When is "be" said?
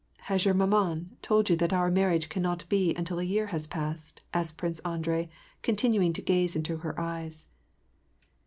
2.69-2.91